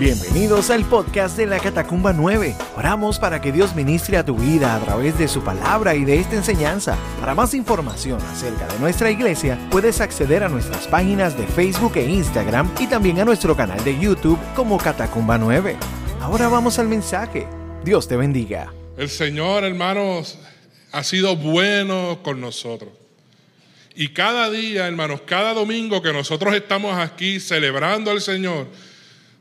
[0.00, 2.56] Bienvenidos al podcast de la Catacumba 9.
[2.76, 6.18] Oramos para que Dios ministre a tu vida a través de su palabra y de
[6.18, 6.98] esta enseñanza.
[7.20, 12.10] Para más información acerca de nuestra iglesia, puedes acceder a nuestras páginas de Facebook e
[12.10, 15.76] Instagram y también a nuestro canal de YouTube como Catacumba 9.
[16.20, 17.46] Ahora vamos al mensaje.
[17.84, 18.72] Dios te bendiga.
[18.96, 20.38] El Señor, hermanos,
[20.90, 22.90] ha sido bueno con nosotros.
[23.94, 28.66] Y cada día, hermanos, cada domingo que nosotros estamos aquí celebrando al Señor,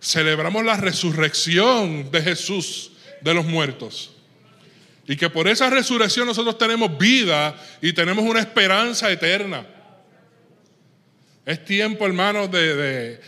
[0.04, 2.92] celebramos la resurrección de Jesús
[3.22, 4.12] de los muertos.
[5.08, 9.66] Y que por esa resurrección nosotros tenemos vida y tenemos una esperanza eterna.
[11.46, 13.20] Es tiempo, hermanos, de,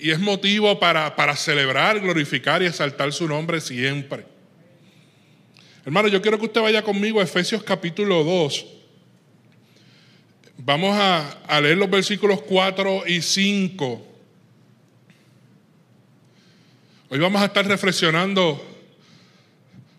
[0.00, 4.24] y es motivo para, para celebrar, glorificar y exaltar su nombre siempre.
[5.84, 8.66] Hermano, yo quiero que usted vaya conmigo a Efesios capítulo 2.
[10.58, 14.11] Vamos a, a leer los versículos 4 y 5.
[17.12, 18.58] Hoy vamos a estar reflexionando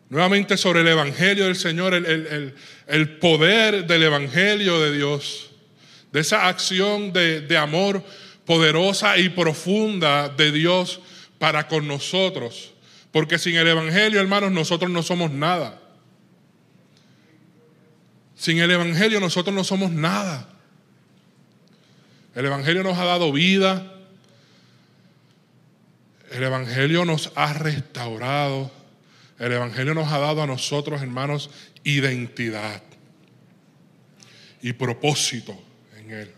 [0.10, 5.52] nuevamente sobre el Evangelio del Señor, el, poder del Evangelio de Dios,
[6.12, 8.04] de esa acción de, de amor
[8.46, 11.02] poderosa y profunda de Dios
[11.38, 12.74] para con nosotros.
[13.12, 15.80] Porque sin el Evangelio, hermanos, nosotros no somos nada.
[18.36, 20.50] Sin el Evangelio nosotros no somos nada.
[22.34, 23.93] El Evangelio nos ha dado vida,
[26.34, 28.72] el Evangelio nos ha restaurado.
[29.38, 31.50] El Evangelio nos ha dado a nosotros, hermanos,
[31.84, 32.82] identidad
[34.62, 35.56] y propósito
[35.98, 36.32] en Él.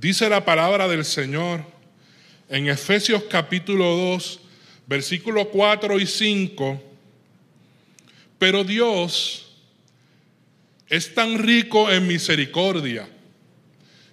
[0.00, 1.64] Dice la palabra del Señor
[2.48, 4.40] en Efesios capítulo 2,
[4.86, 6.82] versículo 4 y 5.
[8.38, 9.56] Pero Dios
[10.86, 13.08] es tan rico en misericordia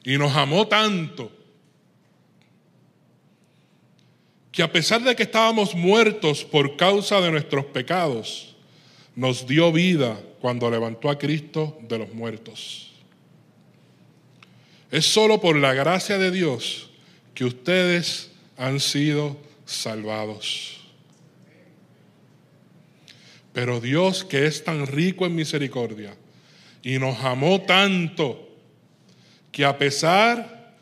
[0.04, 1.35] y nos amó tanto
[4.56, 8.56] que a pesar de que estábamos muertos por causa de nuestros pecados,
[9.14, 12.94] nos dio vida cuando levantó a Cristo de los muertos.
[14.90, 16.90] Es solo por la gracia de Dios
[17.34, 19.36] que ustedes han sido
[19.66, 20.80] salvados.
[23.52, 26.16] Pero Dios que es tan rico en misericordia
[26.82, 28.48] y nos amó tanto
[29.52, 30.74] que a pesar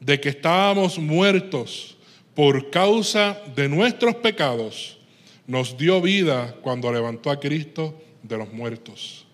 [0.00, 1.95] de que estábamos muertos,
[2.36, 4.98] por causa de nuestros pecados,
[5.46, 9.24] nos dio vida cuando levantó a Cristo de los muertos.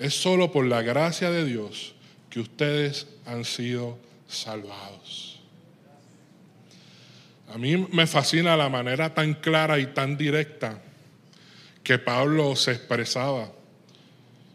[0.00, 1.94] Es solo por la gracia de Dios
[2.28, 5.40] que ustedes han sido salvados.
[7.52, 10.82] A mí me fascina la manera tan clara y tan directa
[11.84, 13.52] que Pablo se expresaba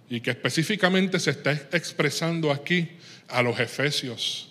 [0.09, 2.89] y que específicamente se está expresando aquí
[3.29, 4.48] a los efesios.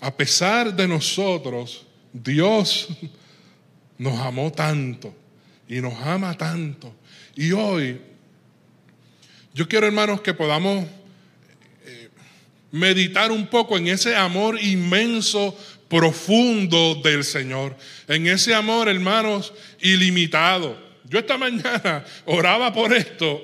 [0.00, 2.88] A pesar de nosotros, Dios
[3.98, 5.14] nos amó tanto
[5.68, 6.94] y nos ama tanto.
[7.34, 8.00] Y hoy,
[9.54, 10.86] yo quiero hermanos que podamos
[11.84, 12.08] eh,
[12.70, 15.56] meditar un poco en ese amor inmenso,
[15.88, 17.76] profundo del Señor,
[18.08, 20.76] en ese amor, hermanos, ilimitado.
[21.04, 23.40] Yo esta mañana oraba por esto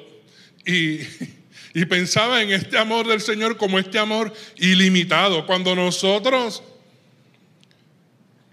[0.67, 0.99] y
[1.75, 5.47] y pensaba en este amor del Señor como este amor ilimitado.
[5.47, 6.63] Cuando nosotros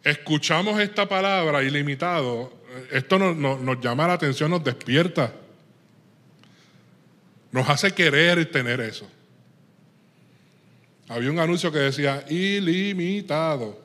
[0.03, 2.53] escuchamos esta palabra ilimitado,
[2.91, 5.33] esto nos, llama la atención, nos despierta.
[7.51, 9.09] Nos hace querer tener eso.
[11.09, 13.81] Había un anuncio que decía ilimitado.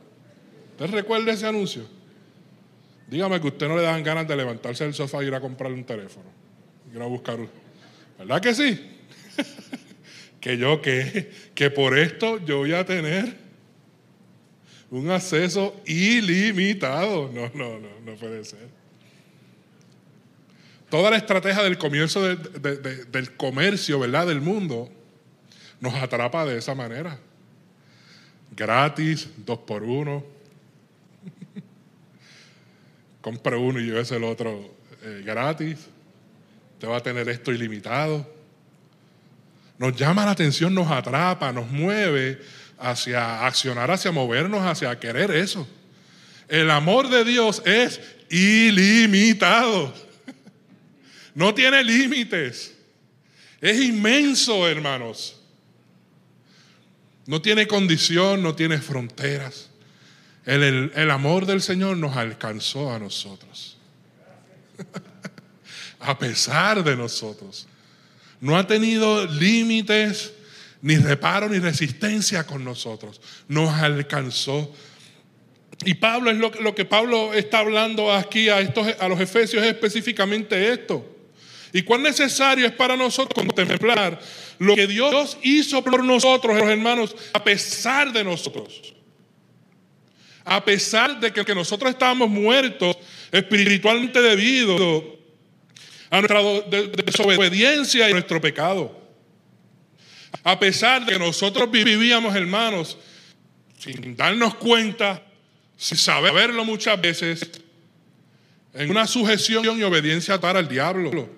[0.72, 1.86] ¿Usted recuerda ese anuncio?
[3.08, 5.72] Dígame que usted no le dan ganas de levantarse del sofá y ir a comprar
[5.72, 6.26] un teléfono.
[6.94, 7.38] Ir a buscar.
[8.18, 8.93] ¿Verdad que sí?
[10.40, 13.44] que yo que, que por esto yo voy a tener
[14.90, 17.30] un acceso ilimitado.
[17.32, 18.68] No, no, no, no puede ser.
[20.88, 24.26] Toda la estrategia del comienzo del comercio, ¿verdad?
[24.26, 24.90] Del mundo,
[25.80, 27.18] nos atrapa de esa manera.
[28.54, 30.24] Gratis, dos por uno.
[33.20, 35.88] Compre uno y llévese el otro eh, gratis.
[36.78, 38.33] Te va a tener esto ilimitado
[39.78, 42.40] nos llama la atención, nos atrapa, nos mueve
[42.78, 45.66] hacia accionar, hacia movernos, hacia querer eso.
[46.48, 48.00] El amor de Dios es
[48.30, 49.92] ilimitado.
[51.36, 52.76] No tiene límites.
[53.60, 55.40] Es inmenso, hermanos.
[57.26, 59.68] No tiene condición, no tiene fronteras.
[60.46, 63.76] El, el, amor del Señor nos alcanzó a nosotros.
[65.98, 67.66] a pesar de nosotros
[68.40, 70.32] no ha tenido límites
[70.82, 73.20] ni reparo ni resistencia con nosotros.
[73.48, 74.74] Nos alcanzó.
[75.84, 79.62] Y Pablo es lo, lo que Pablo está hablando aquí a, estos, a los efesios
[79.62, 81.14] es específicamente esto.
[81.72, 84.20] Y cuán necesario es para nosotros contemplar
[84.58, 88.94] lo que Dios hizo por nosotros, hermanos, a pesar de nosotros.
[90.44, 92.96] A pesar de que, nosotros estábamos muertos
[93.32, 95.13] espiritualmente debido
[96.14, 96.42] a nuestra
[97.04, 98.96] desobediencia y nuestro pecado.
[100.44, 102.96] A pesar de que nosotros vivíamos, hermanos,
[103.78, 105.24] sin darnos cuenta,
[105.76, 107.50] sin saberlo muchas veces,
[108.74, 111.28] en una sujeción y obediencia para el diablo.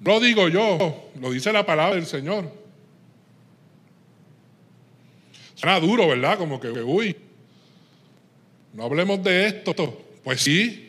[0.00, 2.50] Lo digo yo, lo dice la palabra del Señor.
[5.54, 6.38] Suena duro, ¿verdad?
[6.38, 7.14] Como que, uy,
[8.72, 9.74] no hablemos de esto.
[10.22, 10.85] Pues sí,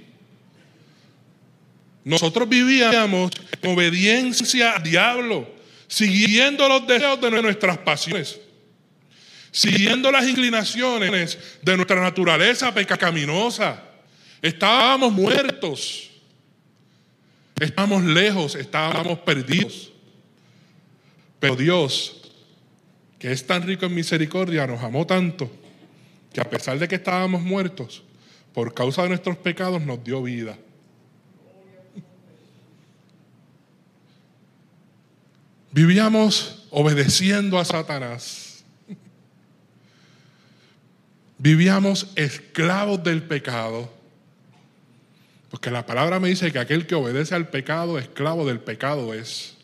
[2.07, 3.31] nosotros vivíamos
[3.61, 5.45] en obediencia al diablo,
[5.89, 8.39] siguiendo los deseos de nuestras pasiones,
[9.51, 13.83] siguiendo las inclinaciones de nuestra naturaleza pecaminosa.
[14.41, 16.09] Estábamos muertos,
[17.59, 19.91] estábamos lejos, estábamos perdidos.
[21.41, 22.21] Pero Dios,
[23.19, 25.51] que es tan rico en misericordia, nos amó tanto
[26.31, 28.01] que a pesar de que estábamos muertos,
[28.53, 30.57] por causa de nuestros pecados nos dio vida.
[35.71, 38.63] Vivíamos obedeciendo a Satanás.
[41.37, 43.91] Vivíamos esclavos del pecado.
[45.49, 49.55] Porque la palabra me dice que aquel que obedece al pecado, esclavo del pecado es.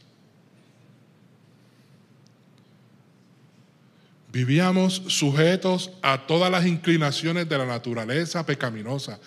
[4.32, 9.20] Vivíamos sujetos a todas las inclinaciones de la naturaleza pecaminosa.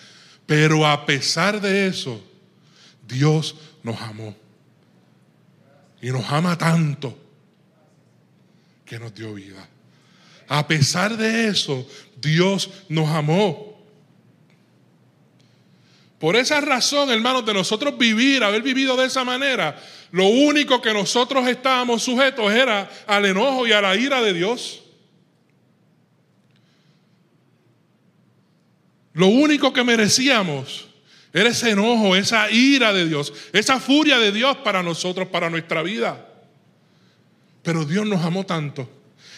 [0.45, 2.21] Pero a pesar de eso,
[3.07, 4.35] Dios nos amó.
[6.01, 7.17] Y nos ama tanto
[8.85, 9.67] que nos dio vida.
[10.47, 13.77] A pesar de eso, Dios nos amó.
[16.19, 19.79] Por esa razón, hermanos, de nosotros vivir, haber vivido de esa manera,
[20.11, 24.83] lo único que nosotros estábamos sujetos era al enojo y a la ira de Dios.
[29.13, 30.87] Lo único que merecíamos
[31.33, 35.83] era ese enojo, esa ira de Dios, esa furia de Dios para nosotros, para nuestra
[35.83, 36.25] vida.
[37.63, 38.89] Pero Dios nos amó tanto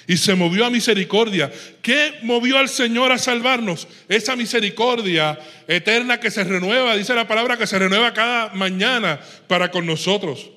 [0.08, 1.52] y se movió a misericordia.
[1.82, 3.88] ¿Qué movió al Señor a salvarnos?
[4.08, 9.72] Esa misericordia eterna que se renueva, dice la palabra, que se renueva cada mañana para
[9.72, 10.52] con nosotros.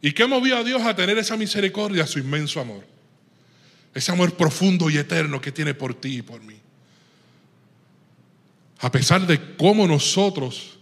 [0.00, 2.06] ¿Y qué movió a Dios a tener esa misericordia?
[2.06, 2.86] Su inmenso amor.
[3.94, 6.65] Ese amor profundo y eterno que tiene por ti y por mí
[8.78, 10.78] a pesar de cómo nosotros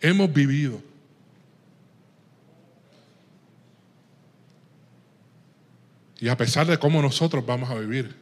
[0.00, 0.82] hemos vivido.
[6.20, 8.14] Y a pesar de cómo nosotros vamos a vivir.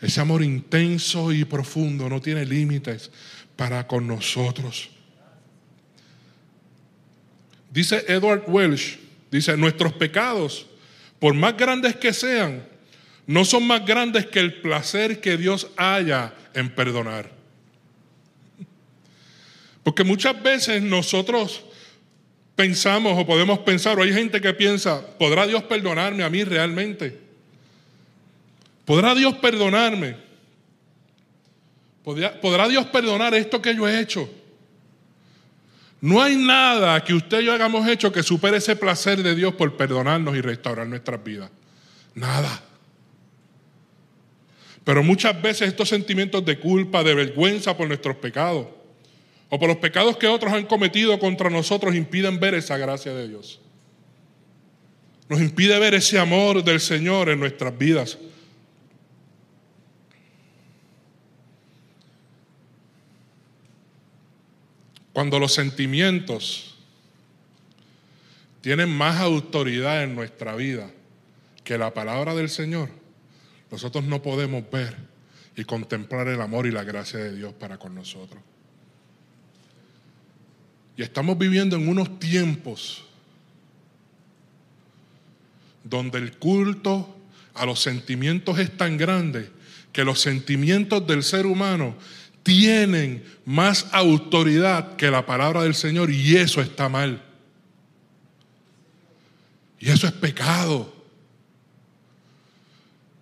[0.00, 3.10] Ese amor intenso y profundo no tiene límites
[3.56, 4.90] para con nosotros.
[7.70, 8.98] Dice Edward Welsh,
[9.30, 10.66] dice, nuestros pecados,
[11.18, 12.62] por más grandes que sean,
[13.26, 17.30] no son más grandes que el placer que Dios haya en perdonar.
[19.82, 21.62] Porque muchas veces nosotros
[22.56, 27.18] pensamos o podemos pensar, o hay gente que piensa, ¿podrá Dios perdonarme a mí realmente?
[28.84, 30.16] ¿Podrá Dios perdonarme?
[32.02, 34.28] ¿Podrá Dios perdonar esto que yo he hecho?
[36.02, 39.54] No hay nada que usted y yo hayamos hecho que supere ese placer de Dios
[39.54, 41.50] por perdonarnos y restaurar nuestras vidas.
[42.14, 42.62] Nada.
[44.84, 48.66] Pero muchas veces estos sentimientos de culpa, de vergüenza por nuestros pecados
[49.48, 53.28] o por los pecados que otros han cometido contra nosotros impiden ver esa gracia de
[53.28, 53.60] Dios.
[55.28, 58.18] Nos impide ver ese amor del Señor en nuestras vidas.
[65.14, 66.74] Cuando los sentimientos
[68.60, 70.90] tienen más autoridad en nuestra vida
[71.62, 72.90] que la palabra del Señor,
[73.70, 74.96] nosotros no podemos ver
[75.56, 78.42] y contemplar el amor y la gracia de Dios para con nosotros.
[80.96, 83.04] Y estamos viviendo en unos tiempos
[85.82, 87.16] donde el culto
[87.54, 89.50] a los sentimientos es tan grande
[89.92, 91.96] que los sentimientos del ser humano
[92.42, 97.22] tienen más autoridad que la palabra del Señor y eso está mal.
[99.80, 100.92] Y eso es pecado.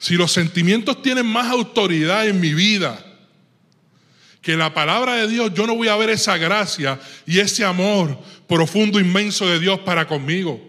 [0.02, 2.98] Si los sentimientos tienen más autoridad en mi vida
[4.40, 8.18] que la palabra de Dios yo no voy a ver esa gracia y ese amor
[8.48, 10.60] profundo, inmenso de Dios para conmigo.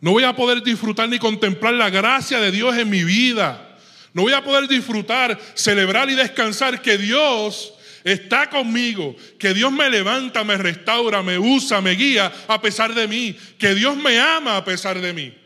[0.00, 3.76] No voy a poder disfrutar ni contemplar la gracia de Dios en mi vida.
[4.12, 9.90] No voy a poder disfrutar, celebrar y descansar que Dios está conmigo, que Dios me
[9.90, 14.56] levanta, me restaura, me usa, me guía a pesar de mí, que Dios me ama
[14.56, 15.45] a pesar de mí.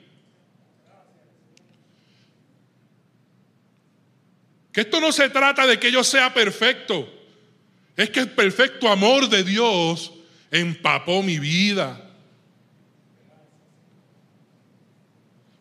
[4.73, 7.09] Que esto no se trata de que yo sea perfecto.
[7.97, 10.13] Es que el perfecto amor de Dios
[10.51, 12.11] empapó mi vida.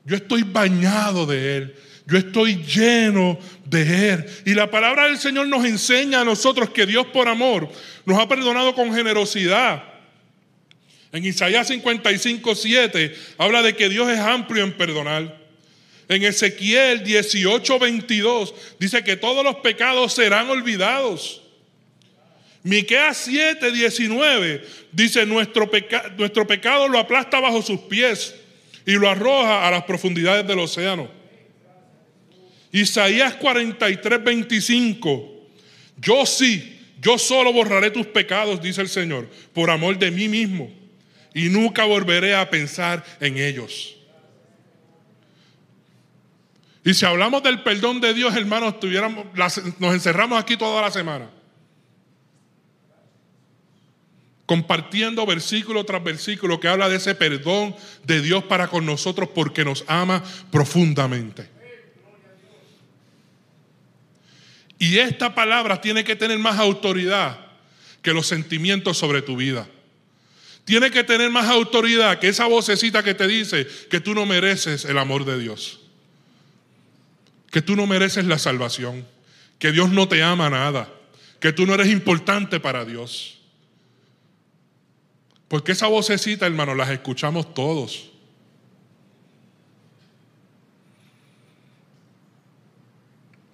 [0.06, 1.76] Yo estoy bañado de Él.
[2.06, 4.26] Yo estoy lleno de Él.
[4.46, 7.70] Y la palabra del Señor nos enseña a nosotros que Dios por amor
[8.06, 9.84] nos ha perdonado con generosidad.
[11.12, 15.39] En Isaías 55, 7 habla de que Dios es amplio en perdonar.
[16.10, 21.44] En Ezequiel 18, 22 dice que todos los pecados serán olvidados.
[22.64, 25.70] Miqueas 7, 19 dice nuestro,
[26.18, 28.36] nuestro pecado lo aplasta bajo sus pies
[28.88, 31.10] y lo arroja a las profundidades del océano.
[32.72, 35.48] Isaías 43, 25.
[35.98, 40.72] Yo sí, yo solo borraré tus pecados, dice el Señor, por amor de mí mismo,
[41.36, 43.99] y nunca volveré a pensar en ellos.
[46.90, 48.74] Y si hablamos del perdón de Dios, hermanos,
[49.78, 51.30] nos encerramos aquí toda la semana.
[54.48, 59.64] Compartiendo versículo tras versículo que habla de ese perdón de Dios para con nosotros porque
[59.64, 61.48] nos ama profundamente.
[64.80, 67.38] Y esta palabra tiene que tener más autoridad
[68.02, 69.70] que los sentimientos sobre tu vida.
[70.66, 74.86] Tiene que tener más autoridad que esa vocecita que te dice que tú no mereces
[74.86, 75.79] el amor de Dios
[77.52, 79.06] que tú no mereces la salvación,
[79.58, 80.90] que Dios no te ama nada,
[81.40, 83.40] que tú no eres importante para Dios.
[85.48, 88.12] Porque esa vocecita, hermano, las escuchamos todos.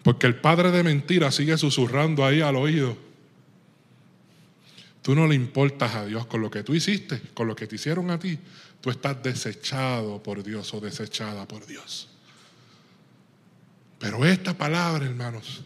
[0.03, 2.95] Porque el padre de mentira sigue susurrando ahí al oído.
[5.01, 7.75] Tú no le importas a Dios con lo que tú hiciste, con lo que te
[7.75, 8.37] hicieron a ti.
[8.81, 12.14] Tú estás desechado por Dios o desechada por Dios.
[14.05, 15.63] Pero esta palabra, hermanos,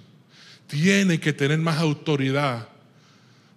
[0.66, 2.70] tiene que tener más autoridad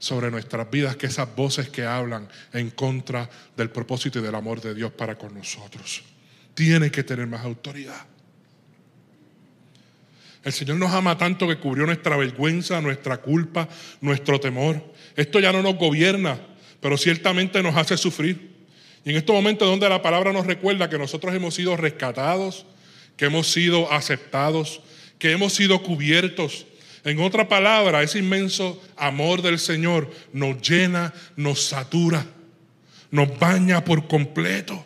[0.00, 4.60] sobre nuestras vidas que esas voces que hablan en contra del propósito y del amor
[4.60, 6.02] de Dios para con nosotros.
[6.54, 8.06] Tiene que tener más autoridad.
[10.42, 13.68] El Señor nos ama tanto que cubrió nuestra vergüenza, nuestra culpa,
[14.00, 14.82] nuestro temor.
[15.14, 16.40] Esto ya no nos gobierna,
[16.80, 18.66] pero ciertamente nos hace sufrir.
[19.04, 22.66] Y en estos momentos donde la palabra nos recuerda que nosotros hemos sido rescatados,
[23.16, 24.80] que hemos sido aceptados,
[25.18, 26.66] que hemos sido cubiertos.
[27.04, 32.26] En otra palabra, ese inmenso amor del Señor nos llena, nos satura,
[33.10, 34.84] nos baña por completo.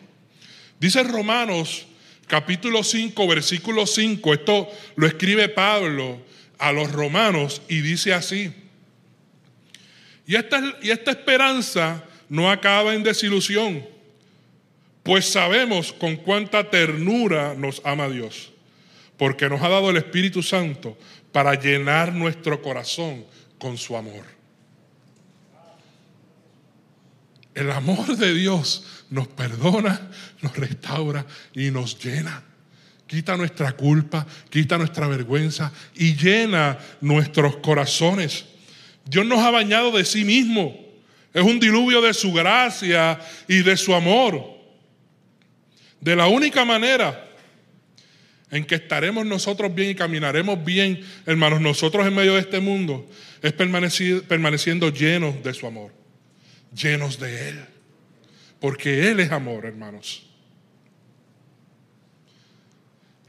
[0.79, 1.87] Dice Romanos
[2.27, 6.21] capítulo 5, versículo 5, esto lo escribe Pablo
[6.59, 8.51] a los romanos y dice así,
[10.25, 13.87] y esta, y esta esperanza no acaba en desilusión
[15.07, 18.51] pues sabemos con cuánta ternura nos ama Dios,
[19.15, 20.97] porque nos ha dado el Espíritu Santo
[21.31, 23.25] para llenar nuestro corazón
[23.57, 24.25] con su amor.
[27.55, 30.11] El amor de Dios nos perdona,
[30.41, 32.43] nos restaura y nos llena.
[33.07, 38.43] Quita nuestra culpa, quita nuestra vergüenza y llena nuestros corazones.
[39.05, 40.77] Dios nos ha bañado de sí mismo.
[41.33, 44.56] Es un diluvio de su gracia y de su amor.
[46.01, 47.27] De la única manera
[48.49, 53.09] en que estaremos nosotros bien y caminaremos bien, hermanos, nosotros en medio de este mundo,
[53.41, 55.91] es permaneciendo llenos de su amor,
[56.73, 57.65] llenos de Él.
[58.59, 60.25] Porque Él es amor, hermanos.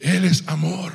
[0.00, 0.92] Él es amor.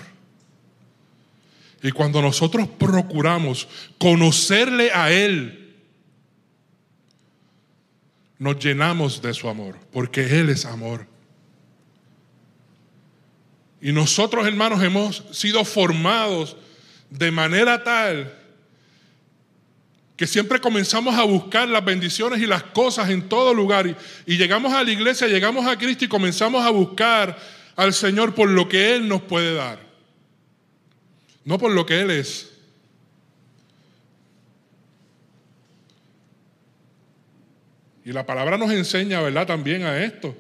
[1.84, 5.76] Y cuando nosotros procuramos conocerle a Él,
[8.40, 11.13] nos llenamos de su amor, porque Él es amor.
[13.84, 16.56] Y nosotros, hermanos, hemos sido formados
[17.10, 18.34] de manera tal
[20.16, 23.98] que siempre comenzamos a buscar las bendiciones y las cosas en todo lugar.
[24.26, 27.38] Y, llegamos a la iglesia, llegamos a Cristo y comenzamos a buscar
[27.76, 29.80] al Señor por lo que Él nos puede dar.
[31.44, 32.54] No por lo que Él es.
[38.06, 39.46] Y la palabra nos enseña, ¿verdad?
[39.46, 40.38] También a esto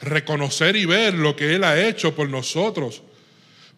[0.00, 3.02] reconocer y ver lo que Él ha hecho por nosotros.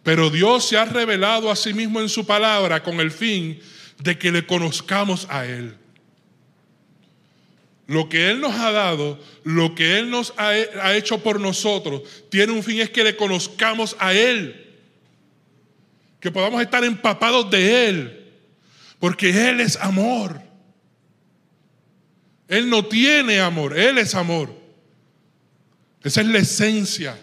[0.03, 3.59] Pero Dios se ha revelado a sí mismo en su palabra con el fin
[3.99, 5.75] de que le conozcamos a Él.
[7.87, 12.51] Lo que Él nos ha dado, lo que Él nos ha, hecho por nosotros, tiene
[12.51, 14.75] un fin, es que le conozcamos a Él.
[16.19, 18.33] Que podamos estar empapados de Él.
[18.99, 20.41] Porque Él es amor.
[22.47, 24.66] Él no tiene amor, Él es amor.
[26.03, 27.17] Esa es la esencia.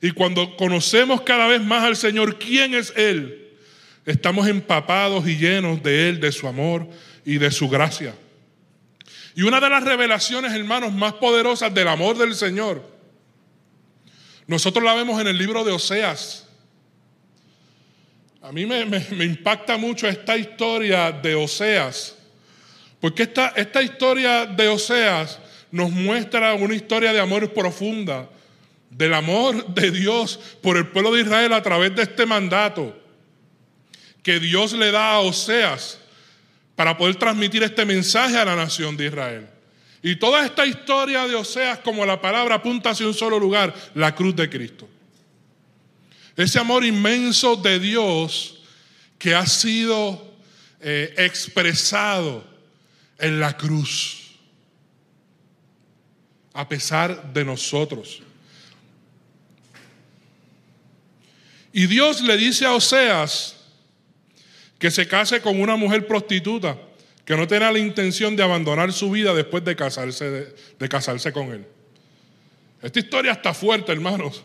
[0.00, 3.52] Y cuando conocemos cada vez más al Señor, quién es Él,
[4.04, 6.88] estamos empapados y llenos de Él, de su amor
[7.24, 8.14] y de su gracia.
[9.34, 12.94] Y una de las revelaciones, hermanos, más poderosas del amor del Señor,
[14.46, 16.46] nosotros la vemos en el libro de Oseas.
[18.42, 18.84] A mí me,
[19.24, 22.14] impacta mucho esta historia de Oseas,
[23.00, 25.40] porque esta, esta historia de Oseas
[25.74, 28.30] nos muestra una historia de amor profunda
[28.90, 32.96] del amor de Dios por el pueblo de Israel a través de este mandato
[34.22, 35.98] que Dios le da a Oseas
[36.76, 39.48] para poder transmitir este mensaje a la nación de Israel.
[40.00, 44.14] Y toda esta historia de Oseas, como la palabra apunta hacia un solo lugar, la
[44.14, 44.88] cruz de Cristo.
[46.36, 48.62] Ese amor inmenso de Dios
[49.18, 50.36] que ha sido
[50.80, 52.44] eh, expresado
[53.18, 54.23] en la cruz,
[56.54, 58.22] a pesar de nosotros.
[61.72, 63.56] Y Dios le dice a Oseas
[64.78, 66.78] que se case con una mujer prostituta
[67.24, 71.50] que no tenga la intención de abandonar su vida después de casarse, de, casarse con
[71.50, 71.66] él.
[72.82, 74.44] Esta historia está fuerte, hermanos.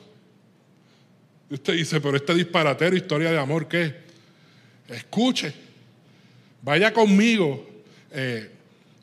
[1.50, 3.96] Usted dice, pero este disparatero, historia de amor, ¿qué?
[4.88, 5.54] Escuche,
[6.62, 7.70] vaya conmigo
[8.12, 8.50] eh,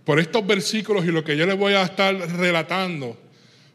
[0.06, 3.18] por estos versículos y lo que yo le voy a estar relatando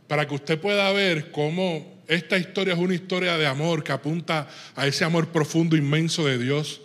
[0.07, 4.47] para que usted pueda ver cómo esta historia es una historia de amor que apunta
[4.73, 6.79] a ese amor profundo, inmenso de Dios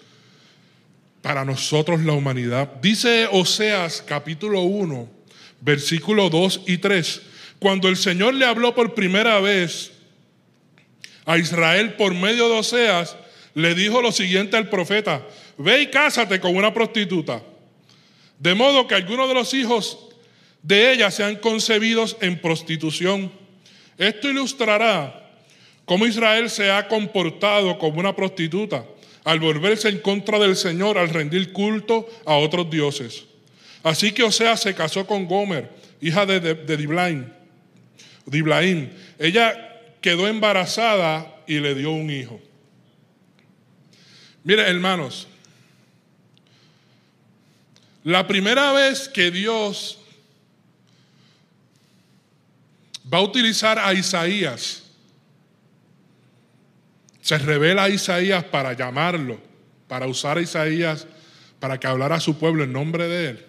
[1.22, 2.72] para nosotros la humanidad.
[2.82, 5.08] Dice Oseas capítulo 1,
[5.60, 7.22] versículo 2 y 3,
[7.60, 9.92] cuando el Señor le habló por primera vez
[11.24, 13.16] a Israel por medio de Oseas,
[13.54, 15.24] le dijo lo siguiente al profeta,
[15.56, 17.40] ve y cásate con una prostituta,
[18.38, 19.99] de modo que algunos de los hijos
[20.62, 23.33] de ella sean concebidos en prostitución
[23.99, 25.22] esto ilustrará
[25.85, 28.85] cómo Israel se ha comportado como una prostituta
[29.25, 33.25] al volverse en contra del Señor, al rendir culto a otros dioses.
[33.83, 35.70] Así que Osea se casó con Gomer,
[36.01, 37.31] hija de, de, Diblaim.
[39.18, 42.40] Ella quedó embarazada y le dio un hijo.
[44.44, 45.27] Mire, hermanos,
[48.07, 49.99] la primera vez que Dios
[53.12, 54.85] va a utilizar a Isaías.
[57.21, 59.40] Se revela a Isaías para llamarlo,
[59.88, 61.05] para usar a Isaías
[61.59, 63.47] para que hablara a su pueblo en nombre de él.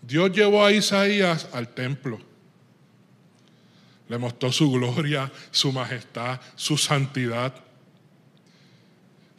[0.00, 2.20] Dios llevó a Isaías al templo.
[4.08, 7.52] Le mostró su gloria, su majestad, su santidad.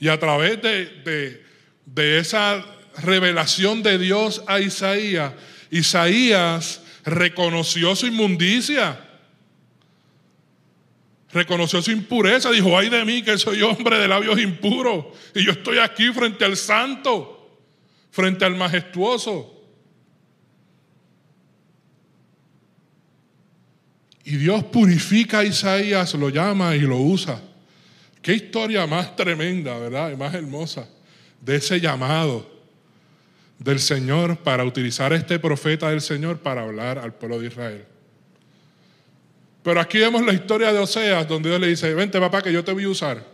[0.01, 1.45] Y a través de, de,
[1.85, 2.65] de esa
[2.97, 5.33] revelación de Dios a Isaías,
[5.71, 8.99] Isaías reconoció su inmundicia
[11.33, 15.51] reconoció su impureza, dijo, ay de mí que soy hombre de labios impuros y yo
[15.51, 17.59] estoy aquí frente al santo,
[18.11, 19.49] frente al majestuoso.
[24.23, 27.41] Y Dios purifica a Isaías, lo llama y lo usa.
[28.21, 30.11] Qué historia más tremenda, ¿verdad?
[30.11, 30.87] Y más hermosa
[31.41, 32.52] de ese llamado
[33.59, 37.85] del Señor para utilizar a este profeta del Señor para hablar al pueblo de Israel.
[39.63, 42.63] Pero aquí vemos la historia de Oseas, donde Dios le dice, vente papá, que yo
[42.63, 43.25] te voy a usar.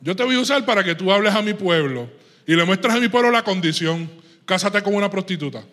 [0.00, 2.10] Yo te voy a usar para que tú hables a mi pueblo
[2.46, 4.10] y le muestres a mi pueblo la condición.
[4.44, 5.64] Cásate con una prostituta.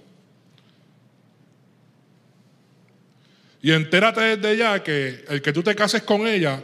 [3.62, 6.62] Y entérate desde ya que el que tú te cases con ella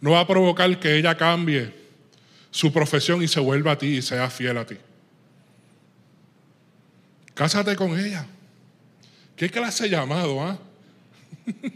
[0.00, 1.83] no va a provocar que ella cambie
[2.54, 4.76] su profesión y se vuelva a ti y sea fiel a ti.
[7.34, 8.24] Cásate con ella.
[9.34, 10.56] ¿Qué clase llamado, ah?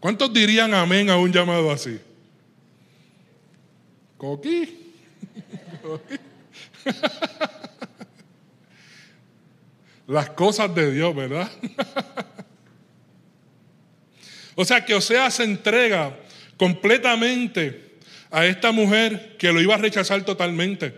[0.00, 2.00] ¿Cuántos dirían amén a un llamado así?
[4.16, 4.94] Coqui.
[10.06, 11.52] Las cosas de Dios, ¿verdad?
[14.54, 16.16] o sea que Osea se entrega
[16.56, 17.89] completamente
[18.30, 20.94] a esta mujer que lo iba a rechazar totalmente.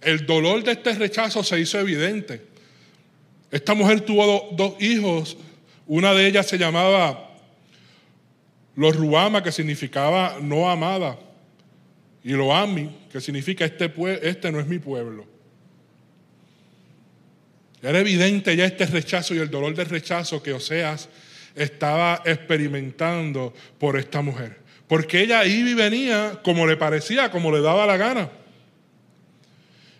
[0.00, 2.42] El dolor de este rechazo se hizo evidente.
[3.50, 5.36] Esta mujer tuvo dos hijos,
[5.86, 7.30] una de ellas se llamaba
[8.74, 11.18] Los Ruama, que significaba no amada,
[12.24, 15.26] y lo Ami, que significa este, este no es mi pueblo.
[17.82, 21.08] Era evidente ya este rechazo y el dolor del rechazo que Oseas
[21.54, 24.61] estaba experimentando por esta mujer.
[24.92, 28.28] Porque ella iba y venía como le parecía, como le daba la gana.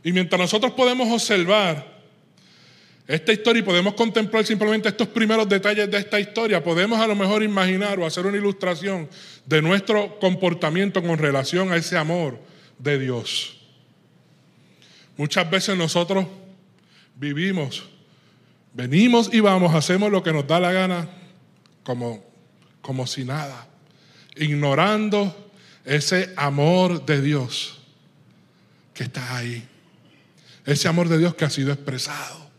[0.05, 1.99] Y mientras nosotros podemos observar
[3.07, 7.15] esta historia y podemos contemplar simplemente estos primeros detalles de esta historia, podemos a lo
[7.15, 9.09] mejor imaginar o hacer una ilustración
[9.47, 12.39] de nuestro comportamiento con relación a ese amor
[12.79, 13.63] de Dios.
[15.17, 16.27] Muchas veces nosotros
[17.15, 17.83] vivimos,
[18.75, 21.09] venimos y vamos, hacemos lo que nos da la gana
[21.83, 22.23] como,
[22.83, 23.72] como si nada,
[24.37, 25.51] ignorando
[25.85, 27.81] ese amor de Dios
[28.95, 29.67] que está ahí,
[30.65, 32.51] ese amor de Dios que ha sido expresado.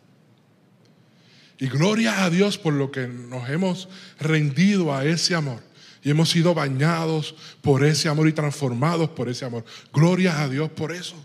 [1.60, 3.88] Y gloria a Dios por lo que nos hemos
[4.20, 5.62] rendido a ese amor.
[6.04, 9.64] Y hemos sido bañados por ese amor y transformados por ese amor.
[9.94, 11.16] Gloria a Dios por eso.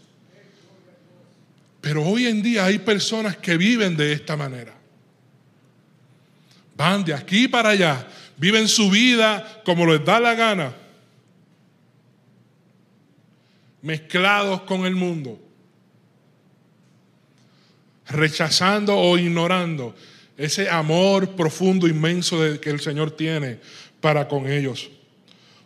[1.81, 4.75] Pero hoy en día hay personas que viven de esta manera.
[6.77, 8.07] Van de aquí para allá,
[8.39, 10.75] viven su vida como les da la gana,
[13.83, 15.39] mezclados con el mundo,
[18.09, 19.95] rechazando o ignorando
[20.37, 23.59] ese amor profundo, inmenso que el Señor tiene
[24.01, 24.89] para con ellos.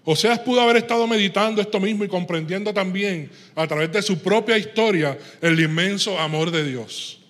[0.05, 4.59] Oseas pudo haber estado meditando esto mismo y comprendiendo también a través de su propia
[4.59, 7.22] historia el inmenso amor de Dios.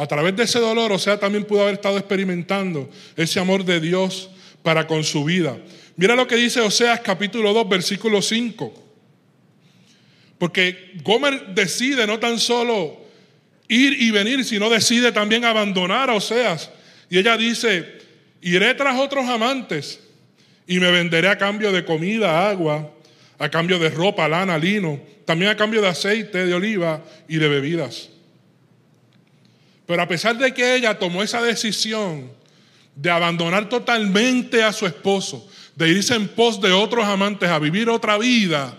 [0.00, 4.30] A través de ese dolor, Oseas también pudo haber estado experimentando ese amor de Dios
[4.62, 5.58] para con su vida.
[5.96, 8.72] Mira lo que dice Oseas capítulo 2, versículo 5.
[10.38, 12.98] Porque Gomer decide no tan solo
[13.68, 16.70] ir y venir, sino decide también abandonar a Oseas.
[17.10, 17.84] Y ella dice,
[18.40, 20.00] iré tras otros amantes
[20.66, 22.90] y me venderé a cambio de comida, agua,
[23.38, 27.48] a cambio de ropa, lana, lino, también a cambio de aceite de oliva y de
[27.48, 28.08] bebidas.
[29.90, 32.30] Pero a pesar de que ella tomó esa decisión
[32.94, 37.90] de abandonar totalmente a su esposo, de irse en pos de otros amantes a vivir
[37.90, 38.72] otra vida,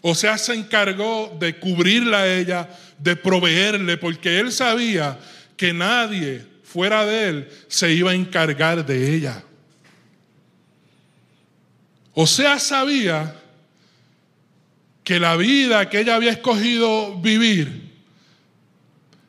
[0.00, 5.18] o sea, se encargó de cubrirla a ella, de proveerle, porque él sabía
[5.54, 9.44] que nadie fuera de él se iba a encargar de ella.
[12.14, 13.36] O sea, sabía
[15.04, 17.87] que la vida que ella había escogido vivir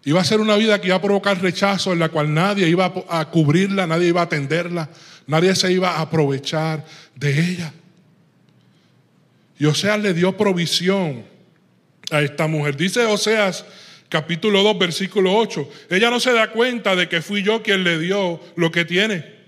[0.06, 2.94] iba a ser una vida que iba a provocar rechazo, en la cual nadie iba
[3.10, 4.90] a cubrirla, nadie iba a atenderla,
[5.28, 6.86] nadie se iba a aprovechar
[7.16, 7.74] de ella.
[9.58, 11.26] Y Oseas le dio provisión
[12.12, 12.78] a esta mujer.
[12.78, 13.66] Dice Oseas
[14.08, 15.70] capítulo 2, versículo 8.
[15.90, 19.40] Ella no se da cuenta de que fui yo quien le dio lo que tiene.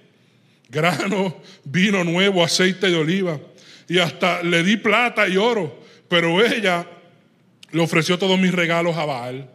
[0.69, 3.39] Grano, vino nuevo, aceite de oliva.
[3.87, 5.81] Y hasta le di plata y oro.
[6.07, 6.85] Pero ella
[7.71, 9.49] le ofreció todos mis regalos a Baal.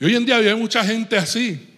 [0.00, 1.68] Y hoy en día hay mucha gente así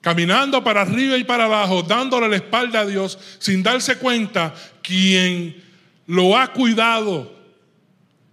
[0.00, 5.62] caminando para arriba y para abajo, dándole la espalda a Dios, sin darse cuenta quien
[6.06, 7.38] lo ha cuidado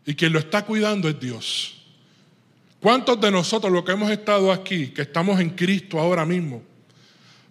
[0.06, 1.74] y quien lo está cuidando es Dios.
[2.80, 6.64] ¿Cuántos de nosotros, los que hemos estado aquí, que estamos en Cristo ahora mismo,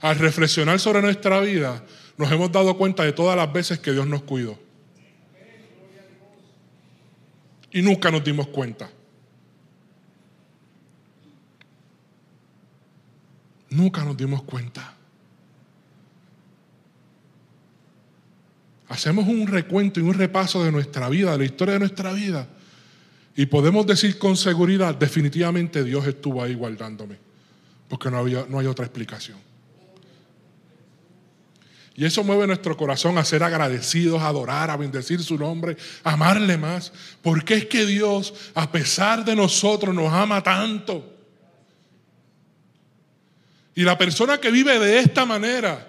[0.01, 1.85] al reflexionar sobre nuestra vida,
[2.17, 4.59] nos hemos dado cuenta de todas las veces que Dios nos cuidó?
[7.71, 8.89] Y nunca nos dimos cuenta.
[13.71, 14.95] Nunca nos dimos cuenta.
[18.89, 22.49] Hacemos un recuento y un repaso de nuestra vida, de la historia de nuestra vida,
[23.35, 27.19] y podemos decir con seguridad, definitivamente Dios estuvo ahí guardándome,
[27.89, 29.39] porque no, había, no hay otra explicación.
[31.97, 36.13] Y eso mueve nuestro corazón a ser agradecidos, a adorar, a bendecir su nombre, a
[36.13, 36.93] amarle más.
[37.23, 41.16] Porque es que Dios, a pesar de nosotros, nos ama tanto.
[43.77, 45.87] Y la persona que vive de esta manera,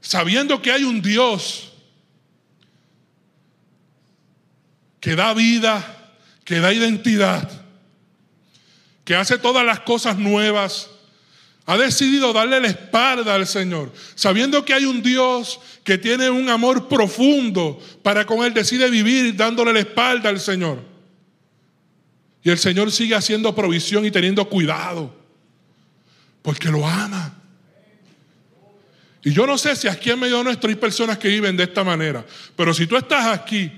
[0.00, 1.72] sabiendo que hay un Dios
[5.00, 7.50] que da vida, que da identidad,
[9.04, 10.88] que hace todas las cosas nuevas,
[11.66, 16.48] ha decidido darle la espalda al Señor, sabiendo que hay un Dios que tiene un
[16.48, 20.80] amor profundo para con Él, decide vivir dándole la espalda al Señor.
[22.44, 25.23] Y el Señor sigue haciendo provisión y teniendo cuidado
[26.44, 27.34] porque lo ama.
[29.24, 31.82] Y yo no sé si aquí en medio nuestro hay personas que viven de esta
[31.82, 33.72] manera, pero si tú estás aquí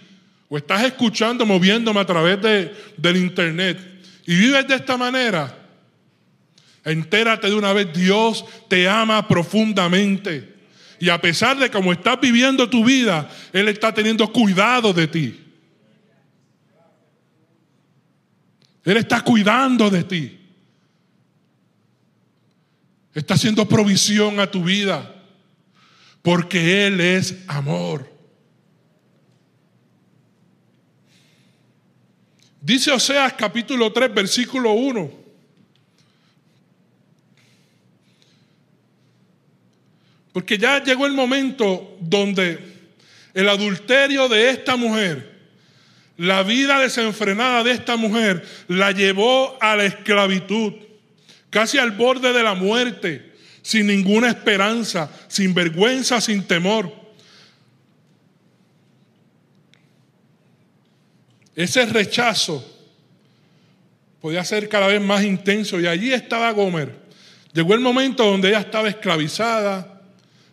[0.49, 3.79] o estás escuchando, moviéndome a través de, del internet
[4.27, 5.67] y vives de esta manera,
[6.87, 10.55] Entérate de una vez, Dios te ama profundamente.
[11.01, 15.41] Y a pesar de cómo estás viviendo tu vida, Él está teniendo cuidado de ti.
[18.85, 20.46] Él está cuidando de ti.
[23.17, 25.11] Está haciendo provisión a tu vida.
[26.21, 28.07] Porque Él es amor.
[32.61, 35.11] Dice Oseas capítulo 3, versículo 1.
[40.35, 42.59] Porque ya llegó el momento donde
[43.33, 45.41] el adulterio de esta mujer,
[46.19, 50.75] la vida desenfrenada de esta mujer, la llevó a la esclavitud,
[51.57, 56.93] casi al borde de la muerte, sin ninguna esperanza, sin vergüenza, sin temor.
[61.55, 62.63] Ese rechazo
[64.21, 66.95] podía ser cada vez más intenso y allí estaba Gomer.
[67.55, 70.03] Llegó el momento donde ella estaba esclavizada,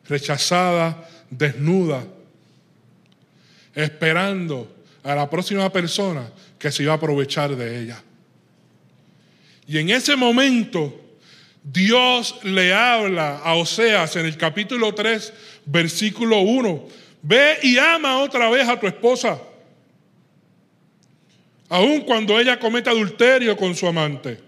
[0.07, 2.07] rechazada, desnuda,
[3.75, 8.01] esperando a la próxima persona que se iba a aprovechar de ella.
[9.67, 10.99] Y en ese momento
[11.63, 15.33] Dios le habla a Oseas en el capítulo 3,
[15.65, 16.87] versículo 1.
[17.21, 19.41] Ve y ama otra vez a tu esposa,
[21.69, 24.39] aun cuando ella cometa adulterio con su amante.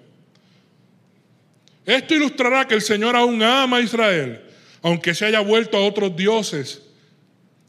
[1.85, 4.41] Esto ilustrará que el Señor aún ama a Israel
[4.85, 6.83] aunque se haya vuelto a otros dioses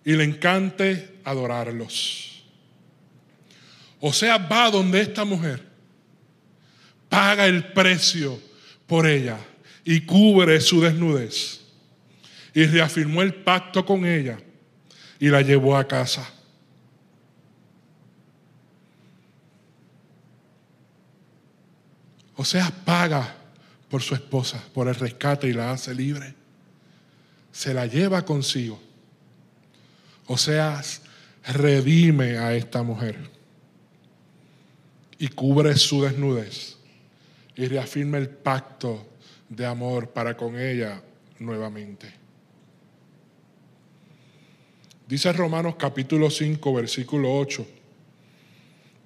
[0.04, 2.44] y le encante adorarlos.
[4.00, 5.62] O sea, va donde esta mujer,
[7.08, 8.40] paga el precio
[8.86, 9.38] por ella
[9.84, 11.60] y cubre su desnudez.
[12.54, 14.38] Y reafirmó el pacto con ella
[15.18, 16.28] y la llevó a casa.
[22.34, 23.36] O sea, paga
[23.90, 26.34] por su esposa, por el rescate y la hace libre
[27.56, 28.78] se la lleva consigo.
[30.26, 30.82] O sea,
[31.46, 33.30] redime a esta mujer
[35.18, 36.75] y cubre su desnudez
[37.56, 39.06] y reafirma el pacto
[39.48, 41.02] de amor para con ella
[41.38, 42.12] nuevamente.
[45.08, 47.66] Dice Romanos capítulo 5, versículo 8.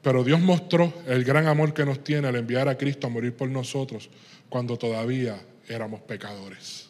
[0.03, 3.37] Pero Dios mostró el gran amor que nos tiene al enviar a Cristo a morir
[3.37, 4.09] por nosotros
[4.49, 6.89] cuando todavía éramos pecadores.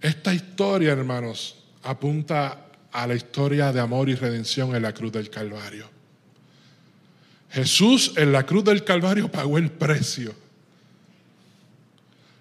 [0.00, 2.65] Esta historia, hermanos, apunta
[2.96, 5.86] a la historia de amor y redención en la cruz del Calvario.
[7.50, 10.34] Jesús en la cruz del Calvario pagó el precio.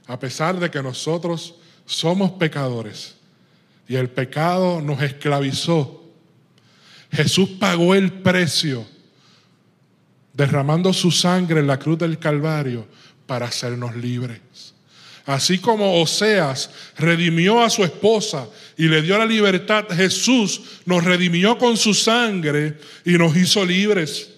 [0.07, 3.15] A pesar de que nosotros somos pecadores
[3.85, 6.05] y el pecado nos esclavizó,
[7.11, 8.85] Jesús pagó el precio
[10.31, 12.87] derramando su sangre en la cruz del Calvario
[13.27, 14.74] para hacernos libres.
[15.25, 21.57] Así como Oseas redimió a su esposa y le dio la libertad, Jesús nos redimió
[21.57, 24.31] con su sangre y nos hizo libres.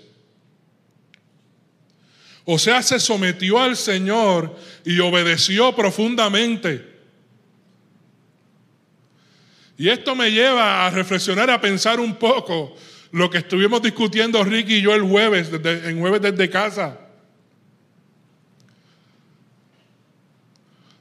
[2.45, 6.95] Oseas se sometió al Señor y obedeció profundamente.
[9.77, 12.75] Y esto me lleva a reflexionar, a pensar un poco
[13.11, 17.06] lo que estuvimos discutiendo Ricky y yo el jueves, en jueves desde casa.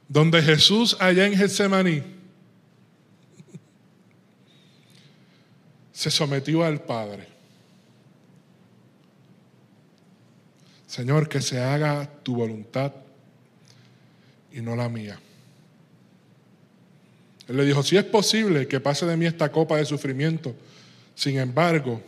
[0.09, 2.03] Donde Jesús allá en Getsemaní
[5.93, 7.27] se sometió al Padre.
[10.87, 12.93] Señor, que se haga tu voluntad
[14.53, 15.19] y no la mía.
[17.49, 20.55] Él le dijo, si es posible que pase de mí esta copa de sufrimiento,
[21.15, 22.03] sin embargo,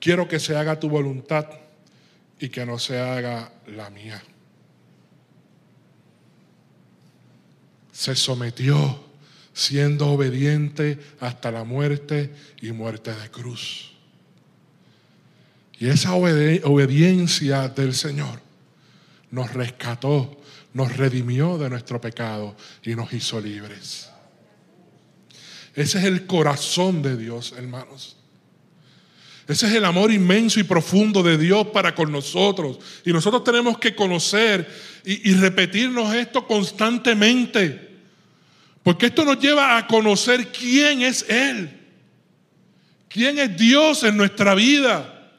[0.00, 1.46] quiero que se haga tu voluntad
[2.38, 4.22] y que no se haga la mía.
[7.94, 9.02] Se sometió
[9.54, 13.92] siendo obediente hasta la muerte y muerte de cruz.
[15.78, 18.40] Y esa obediencia del Señor
[19.30, 20.40] nos rescató,
[20.72, 24.10] nos redimió de nuestro pecado y nos hizo libres.
[25.74, 28.13] Ese es el corazón de Dios, hermanos.
[29.46, 32.78] Ese es el amor inmenso y profundo de Dios para con nosotros.
[33.04, 34.66] Y nosotros tenemos que conocer
[35.04, 37.90] y, repetirnos esto constantemente.
[38.82, 41.70] Porque esto nos lleva a conocer quién es Él.
[43.08, 45.30] Quién es Dios en nuestra vida.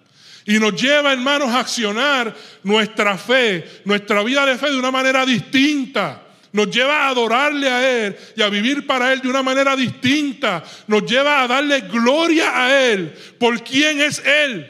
[0.45, 5.25] Y nos lleva, hermanos, a accionar nuestra fe, nuestra vida de fe de una manera
[5.25, 6.24] distinta.
[6.55, 10.63] Nos lleva a adorarle a Él y a vivir para Él de una manera distinta,
[10.87, 14.65] nos lleva a darle gloria a Él por quién es Él.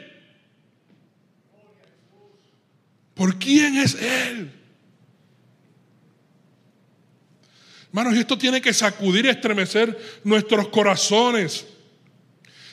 [3.14, 4.50] ¿Por quién es Él?
[7.86, 11.66] Hermanos, esto tiene que sacudir y estremecer nuestros corazones.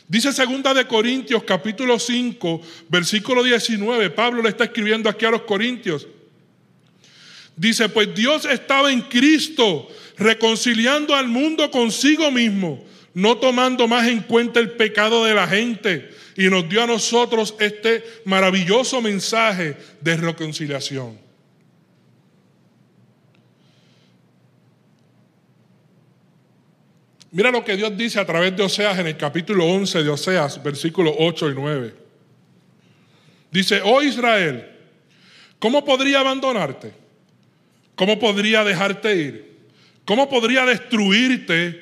[0.08, 5.44] Dice segunda de Corintios capítulo 5, versículo 19, Pablo le está escribiendo aquí a los
[5.44, 6.08] Corintios.
[7.56, 9.88] Dice, pues Dios estaba en Cristo
[10.18, 16.10] reconciliando al mundo consigo mismo, no tomando más en cuenta el pecado de la gente,
[16.36, 21.20] y nos dio a nosotros este maravilloso mensaje de reconciliación.
[27.32, 30.62] Mira lo que Dios dice a través de Oseas en el capítulo 11 de Oseas,
[30.62, 31.96] versículos 8 y 9.
[33.52, 34.70] Dice, oh Israel,
[35.60, 37.03] ¿cómo podría abandonarte?
[37.96, 39.54] ¿Cómo podría dejarte ir?
[40.06, 41.82] ¿Cómo podría destruirte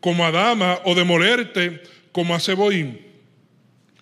[0.00, 3.00] como Adama o demolerte como a Seboín?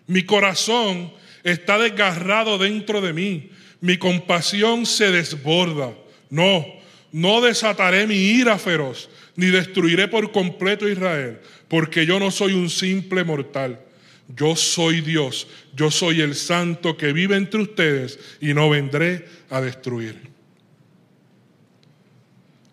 [0.07, 1.13] Mi corazón
[1.45, 3.51] está desgarrado dentro de mí.
[3.81, 5.95] Mi compasión se desborda.
[6.31, 6.67] No,
[7.13, 12.69] no desataré mi ira feroz ni destruiré por completo Israel, porque yo no soy un
[12.69, 13.81] simple mortal.
[14.29, 19.61] Yo soy Dios, yo soy el santo que vive entre ustedes y no vendré a
[19.61, 20.30] destruir.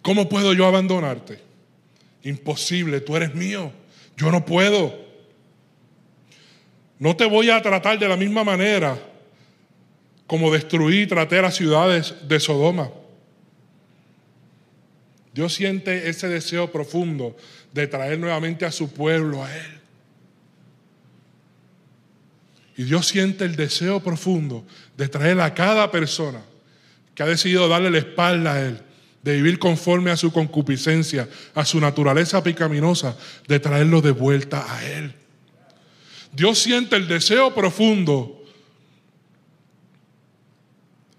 [0.08, 1.38] ¿Cómo puedo yo abandonarte?
[2.24, 3.74] Imposible, tú eres mío,
[4.16, 4.98] yo no puedo.
[6.98, 8.98] No te voy a tratar de la misma manera
[10.26, 12.90] como destruí y traté a las ciudades de Sodoma.
[15.34, 17.36] Dios siente ese deseo profundo
[17.74, 19.82] de traer nuevamente a su pueblo a Él.
[22.78, 24.66] Y Dios siente el deseo profundo
[24.96, 26.42] de traer a cada persona
[27.14, 28.87] que ha decidido darle la espalda a Él,
[29.28, 34.86] de vivir conforme a su concupiscencia, a su naturaleza picaminosa, de traerlo de vuelta a
[34.86, 35.14] Él.
[36.32, 38.42] Dios siente el deseo profundo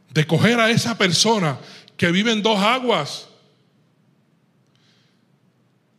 [0.09, 1.59] de coger a esa persona
[1.99, 3.29] que vive en dos aguas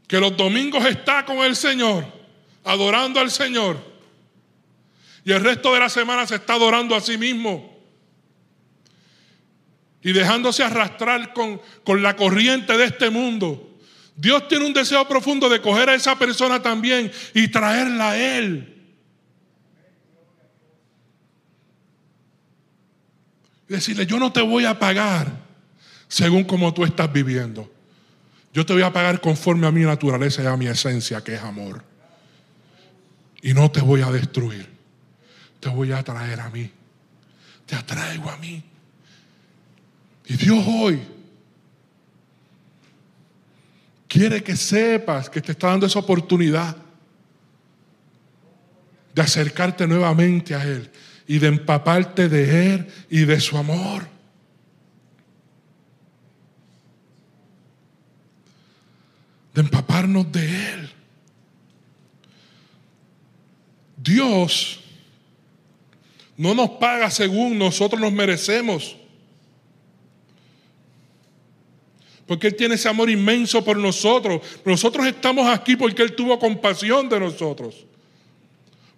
[0.08, 2.08] que los domingos está con el Señor,
[2.64, 3.78] adorando al Señor,
[5.24, 7.79] y el resto de la semana se está adorando a sí mismo
[10.02, 13.78] y dejándose arrastrar con, con la corriente de este mundo.
[14.16, 18.76] Dios tiene un deseo profundo de coger a esa persona también y traerla a Él.
[23.70, 25.32] Y decirle, yo no te voy a pagar
[26.08, 27.72] según como tú estás viviendo.
[28.52, 31.42] Yo te voy a pagar conforme a mi naturaleza y a mi esencia, que es
[31.42, 31.84] amor.
[33.42, 34.68] Y no te voy a destruir.
[35.60, 36.70] Te voy a traer a mí.
[37.66, 38.64] Te atraigo a mí.
[40.30, 41.02] Y Dios hoy
[44.08, 46.78] quiere que sepas que te está dando esa oportunidad
[49.14, 50.92] de acercarte nuevamente a Él
[51.28, 54.08] y de empaparte de Él y de su amor.
[59.54, 60.90] de empaparnos de Él.
[63.98, 64.80] Dios
[66.38, 68.99] no nos paga según nosotros nos merecemos.
[72.30, 74.44] Porque Él tiene ese amor inmenso por nosotros.
[74.64, 77.88] Nosotros estamos aquí porque Él tuvo compasión de nosotros.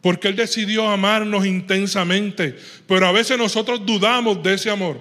[0.01, 2.57] Porque Él decidió amarnos intensamente.
[2.85, 4.99] Pero a veces nosotros dudamos de ese amor.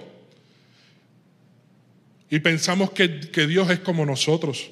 [2.29, 4.71] Y pensamos que, que Dios es como nosotros.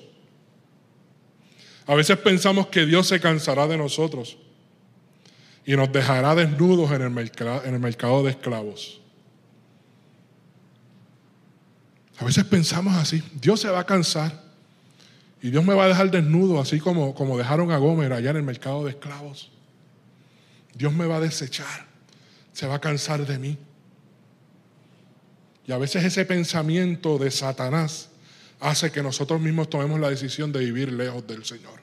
[1.85, 4.37] A veces pensamos que Dios se cansará de nosotros
[5.65, 7.31] y nos dejará desnudos en el,
[7.65, 9.01] en el mercado de esclavos.
[12.19, 14.43] A veces pensamos así, Dios se va a cansar
[15.41, 18.37] y Dios me va a dejar desnudo, así como, como dejaron a Gómez allá en
[18.37, 19.51] el mercado de esclavos.
[20.73, 21.87] Dios me va a desechar,
[22.51, 23.57] se va a cansar de mí.
[25.65, 28.09] Y a veces ese pensamiento de Satanás
[28.59, 31.79] hace que nosotros mismos tomemos la decisión de vivir lejos del Señor.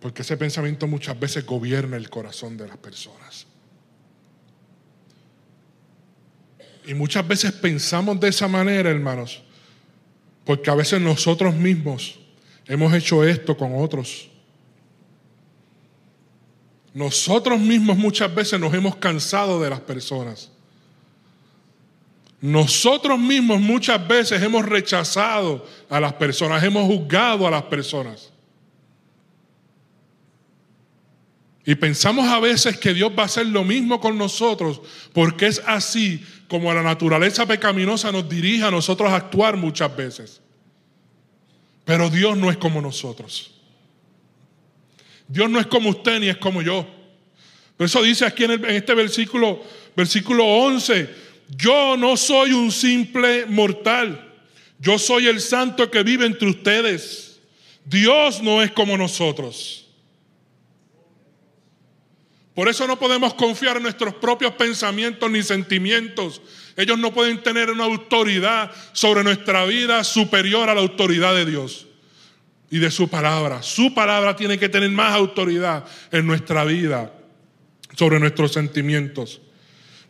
[0.00, 3.46] Porque ese pensamiento muchas veces gobierna el corazón de las personas.
[6.84, 9.42] Y muchas veces pensamos de esa manera, hermanos,
[10.44, 12.18] porque a veces nosotros mismos
[12.66, 14.28] hemos hecho esto con otros.
[16.94, 20.50] Nosotros mismos muchas veces nos hemos cansado de las personas.
[22.40, 28.31] Nosotros mismos muchas veces hemos rechazado a las personas, hemos juzgado a las personas.
[31.64, 34.80] Y pensamos a veces que Dios va a hacer lo mismo con nosotros,
[35.12, 40.40] porque es así como la naturaleza pecaminosa nos dirige a nosotros a actuar muchas veces.
[41.84, 43.52] Pero Dios no es como nosotros.
[45.28, 46.86] Dios no es como usted ni es como yo.
[47.76, 49.62] Por eso dice aquí en, este versículo,
[49.96, 51.08] versículo 11,
[51.56, 54.32] yo no soy un simple mortal,
[54.78, 57.40] yo soy el santo que vive entre ustedes.
[57.84, 59.81] Dios no es como nosotros.
[62.54, 66.42] Por eso no podemos confiar en nuestros propios pensamientos ni sentimientos.
[66.76, 71.86] Ellos no pueden tener una autoridad sobre nuestra vida superior a la autoridad de Dios
[72.70, 73.62] y de su palabra.
[73.62, 77.12] Su palabra tiene que tener más autoridad en nuestra vida
[77.96, 79.40] sobre nuestros sentimientos.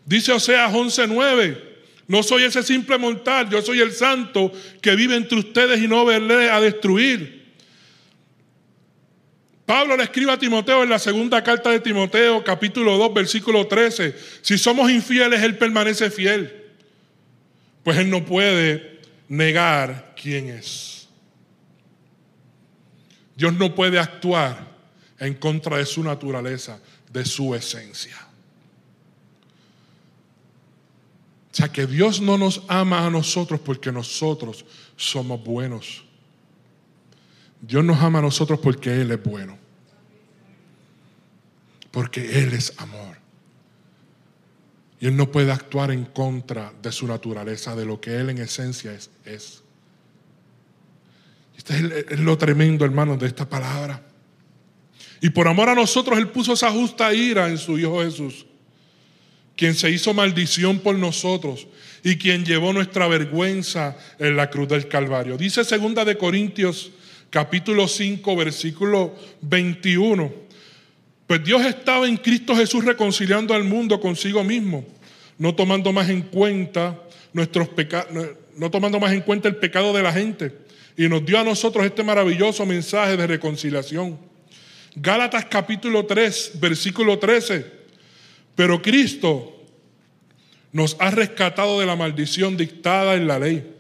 [0.05, 1.72] Dice Oseas 11:9,
[2.09, 6.05] no soy ese simple mortal, yo soy el santo que vive entre ustedes y no
[6.05, 7.41] verle a destruir.
[9.67, 14.15] Pablo le escribe a Timoteo en la segunda carta de Timoteo, capítulo 2, versículo 13.
[14.43, 16.71] Si somos infieles, Él permanece fiel.
[17.85, 21.09] Pues Él no puede negar quién es.
[23.37, 24.73] Dios no puede actuar
[25.19, 26.81] en contra de su naturaleza,
[27.13, 28.17] de su esencia.
[31.53, 34.65] O sea que Dios no nos ama a nosotros porque nosotros
[34.97, 36.05] somos buenos.
[37.63, 39.57] Dios nos ama a nosotros porque Él es bueno.
[41.93, 43.17] Porque Él es amor.
[45.01, 48.39] Y Él no puede actuar en contra de su naturaleza, de lo que Él en
[48.39, 49.11] esencia es.
[49.25, 49.63] es.
[51.57, 54.03] Este es, lo tremendo, hermanos, de esta palabra.
[55.21, 58.45] Y por amor a nosotros, Él puso esa justa ira en su Hijo Jesús,
[59.57, 61.69] quien se hizo maldición por nosotros
[62.03, 65.39] y quien llevó nuestra vergüenza en la cruz del Calvario.
[65.39, 66.91] Dice segunda de Corintios
[67.33, 70.30] capítulo 5, versículo 21.
[71.26, 74.85] Pues Dios estaba en Cristo Jesús reconciliando al mundo consigo mismo,
[75.39, 77.03] no tomando más en cuenta
[77.33, 78.12] nuestros pecados,
[78.55, 80.53] no tomando más en cuenta el pecado de la gente,
[80.95, 84.18] y nos dio a nosotros este maravilloso mensaje de reconciliación.
[84.95, 87.64] Gálatas capítulo 3, versículo 13.
[88.55, 89.59] Pero Cristo
[90.70, 93.74] nos ha rescatado de la maldición dictada en la ley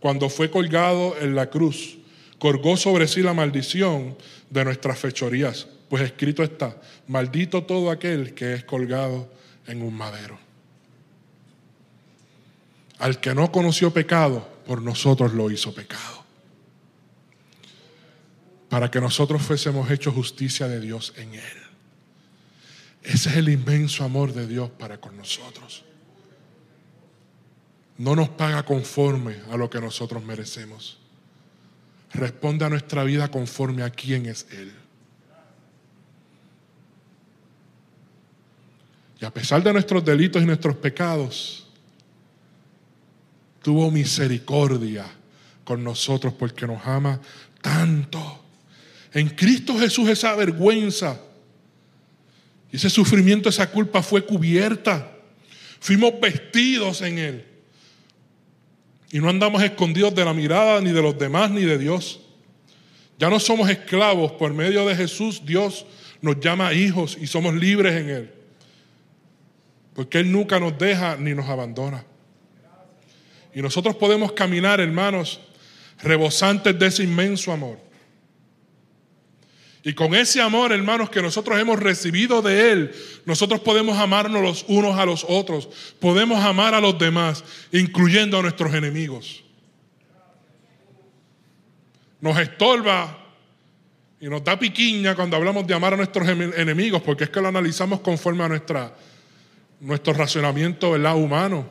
[0.00, 1.98] cuando fue colgado en la cruz
[2.38, 4.16] colgó sobre sí la maldición
[4.50, 9.30] de nuestras fechorías, pues escrito está, maldito todo aquel que es colgado
[9.66, 10.38] en un madero.
[12.98, 16.24] Al que no conoció pecado, por nosotros lo hizo pecado.
[18.68, 21.58] Para que nosotros fuésemos hechos justicia de Dios en Él.
[23.02, 25.84] Ese es el inmenso amor de Dios para con nosotros.
[27.96, 30.97] No nos paga conforme a lo que nosotros merecemos
[32.12, 34.72] responde a nuestra vida conforme a quién es Él.
[39.20, 41.66] Y a pesar de nuestros delitos y nuestros pecados,
[43.62, 45.06] tuvo misericordia
[45.64, 47.20] con nosotros porque nos ama
[47.60, 48.44] tanto.
[49.12, 51.20] En Cristo Jesús esa vergüenza
[52.70, 55.10] y ese sufrimiento, esa culpa fue cubierta.
[55.80, 57.47] Fuimos vestidos en Él.
[59.10, 62.20] Y no andamos escondidos de la mirada ni de los demás ni de Dios.
[63.18, 64.32] Ya no somos esclavos.
[64.32, 65.86] Por medio de Jesús Dios
[66.20, 68.30] nos llama hijos y somos libres en Él.
[69.94, 72.04] Porque Él nunca nos deja ni nos abandona.
[73.54, 75.40] Y nosotros podemos caminar, hermanos,
[76.02, 77.87] rebosantes de ese inmenso amor.
[79.84, 84.64] Y con ese amor, hermanos, que nosotros hemos recibido de Él, nosotros podemos amarnos los
[84.68, 85.68] unos a los otros.
[86.00, 89.44] Podemos amar a los demás, incluyendo a nuestros enemigos.
[92.20, 93.16] Nos estorba
[94.20, 97.48] y nos da piquiña cuando hablamos de amar a nuestros enemigos, porque es que lo
[97.48, 98.96] analizamos conforme a nuestra,
[99.78, 101.68] nuestro racionamiento humano.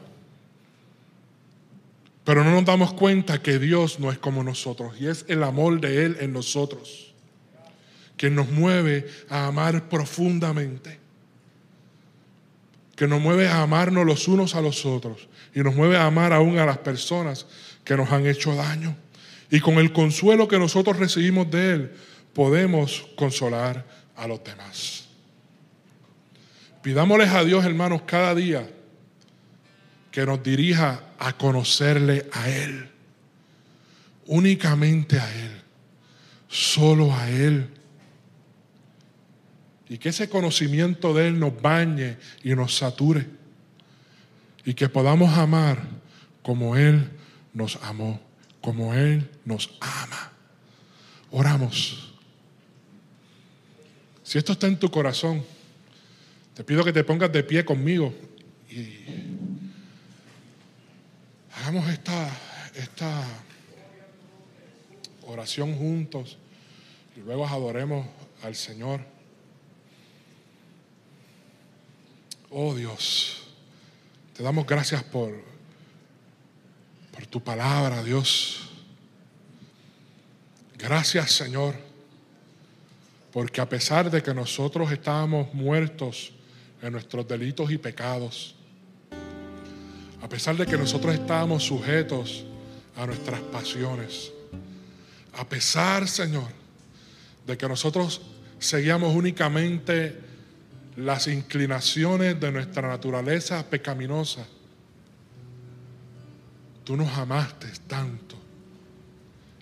[2.23, 5.81] Pero no nos damos cuenta que Dios no es como nosotros y es el amor
[5.81, 7.06] de Él en nosotros
[8.17, 10.99] que nos mueve a amar profundamente,
[12.95, 16.33] que nos mueve a amarnos los unos a los otros y nos mueve a amar
[16.33, 17.45] aún a las personas
[17.83, 18.97] que nos han hecho daño.
[19.51, 21.91] Y con el consuelo que nosotros recibimos de Él,
[22.33, 25.07] podemos consolar a los demás.
[26.81, 28.67] Pidámosles a Dios, hermanos, cada día
[30.11, 32.89] que nos dirija a conocerle a Él,
[34.25, 35.61] únicamente a Él,
[36.47, 37.77] solo a Él
[39.89, 43.25] y que ese conocimiento de Él nos bañe y nos sature.
[44.65, 45.81] Y que podamos amar
[46.41, 47.09] como Él
[47.53, 48.19] nos amó,
[48.59, 50.33] como Él nos ama.
[51.31, 52.13] Oramos.
[54.23, 55.43] Si esto está en tu corazón,
[56.53, 58.13] te pido que te pongas de pie conmigo
[58.69, 58.97] y
[61.53, 62.29] hagamos esta,
[62.75, 63.23] esta
[65.25, 66.37] oración juntos
[67.15, 68.05] y luego adoremos
[68.43, 69.16] al Señor.
[72.49, 73.43] Oh Dios,
[74.35, 75.43] te damos gracias por,
[77.13, 78.69] por tu palabra, Dios.
[80.77, 81.87] Gracias, Señor
[83.37, 86.31] porque a pesar de que nosotros estábamos muertos
[86.81, 88.55] en nuestros delitos y pecados,
[90.19, 92.45] a pesar de que nosotros estábamos sujetos
[92.95, 94.31] a nuestras pasiones,
[95.33, 96.47] a pesar, Señor,
[97.45, 98.21] de que nosotros
[98.57, 100.19] seguíamos únicamente
[100.97, 104.45] las inclinaciones de nuestra naturaleza pecaminosa,
[106.83, 108.35] tú nos amaste tanto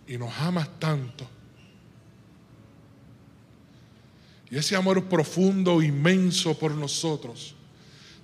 [0.08, 1.30] y nos amas tanto
[4.50, 7.56] Y ese amor profundo, inmenso por nosotros,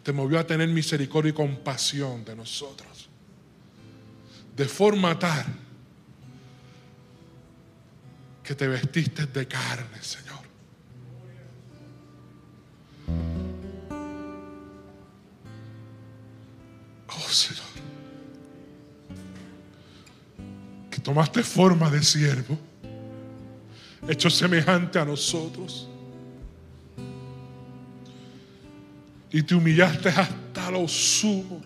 [0.04, 3.10] te movió a tener misericordia y compasión de nosotros.
[4.56, 5.46] De forma tal
[8.44, 10.31] que te vestiste de carne, Señor.
[17.08, 17.64] Oh, Señor.
[20.90, 22.58] Que tomaste forma de siervo,
[24.08, 25.88] hecho semejante a nosotros
[29.32, 31.62] y te humillaste hasta lo sumo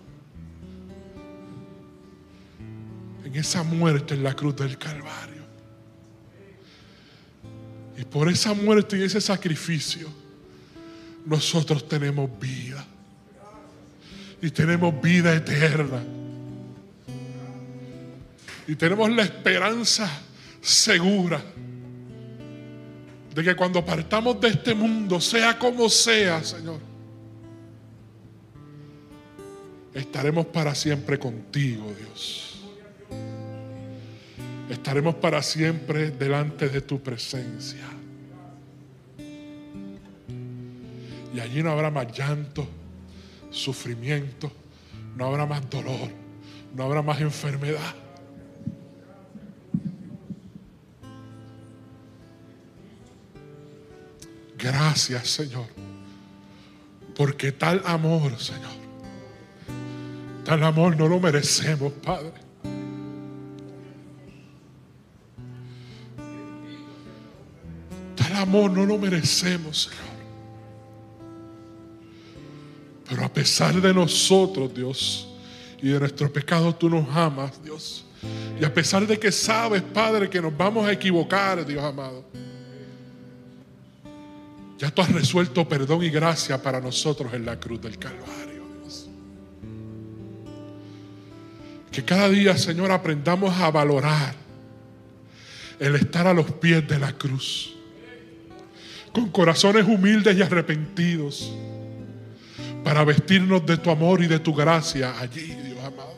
[3.24, 5.42] en esa muerte en la cruz del Calvario.
[7.98, 10.08] Y por esa muerte y ese sacrificio,
[11.26, 12.84] nosotros tenemos vida.
[14.40, 16.02] Y tenemos vida eterna.
[18.68, 20.08] Y tenemos la esperanza
[20.60, 21.40] segura
[23.34, 26.80] de que cuando partamos de este mundo, sea como sea, Señor,
[29.94, 32.62] estaremos para siempre contigo, Dios.
[34.70, 37.95] Estaremos para siempre delante de tu presencia.
[41.36, 42.66] Y allí no habrá más llanto,
[43.50, 44.50] sufrimiento,
[45.16, 46.08] no habrá más dolor,
[46.74, 47.94] no habrá más enfermedad.
[54.56, 55.66] Gracias, Señor,
[57.14, 58.86] porque tal amor, Señor,
[60.42, 62.32] Tal amor no lo merecemos, Padre.
[68.16, 70.15] Tal amor no lo merecemos, Señor.
[73.36, 75.28] Pesar de nosotros, Dios,
[75.82, 78.06] y de nuestro pecado, tú nos amas, Dios.
[78.58, 82.24] Y a pesar de que sabes, Padre, que nos vamos a equivocar, Dios amado,
[84.78, 88.64] ya tú has resuelto perdón y gracia para nosotros en la cruz del Calvario.
[91.92, 94.34] Que cada día, Señor, aprendamos a valorar
[95.78, 97.74] el estar a los pies de la cruz.
[99.12, 101.52] Con corazones humildes y arrepentidos.
[102.86, 106.14] Para vestirnos de tu amor y de tu gracia allí, Dios amado.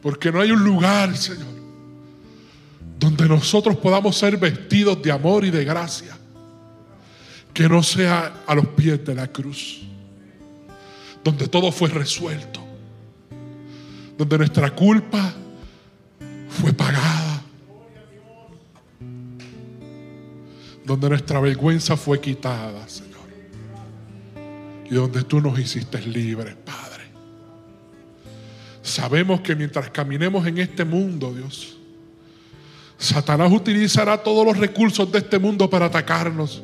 [0.00, 1.52] Porque no hay un lugar, Señor,
[2.98, 6.16] donde nosotros podamos ser vestidos de amor y de gracia
[7.52, 9.82] que no sea a los pies de la cruz,
[11.22, 12.64] donde todo fue resuelto
[14.16, 15.34] donde nuestra culpa
[16.48, 17.42] fue pagada,
[20.84, 22.86] donde nuestra vergüenza fue quitada,
[24.90, 27.04] y donde tú nos hiciste libres, Padre.
[28.82, 31.78] Sabemos que mientras caminemos en este mundo, Dios,
[32.98, 36.62] Satanás utilizará todos los recursos de este mundo para atacarnos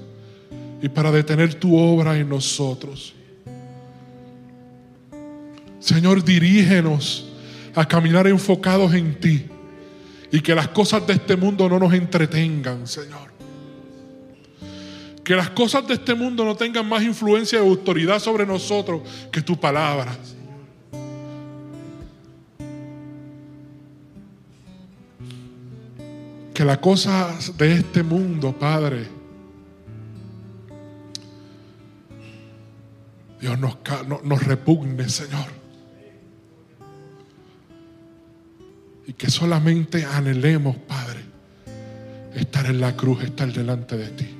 [0.82, 3.14] y para detener tu obra en nosotros.
[5.78, 7.26] Señor, dirígenos
[7.74, 9.46] a caminar enfocados en ti
[10.30, 13.39] y que las cosas de este mundo no nos entretengan, Señor.
[15.24, 19.42] Que las cosas de este mundo no tengan más influencia y autoridad sobre nosotros que
[19.42, 20.16] tu palabra.
[26.54, 29.06] Que las cosas de este mundo, Padre,
[33.40, 33.76] Dios nos,
[34.24, 35.46] nos repugne, Señor.
[39.06, 41.20] Y que solamente anhelemos, Padre,
[42.34, 44.39] estar en la cruz, estar delante de ti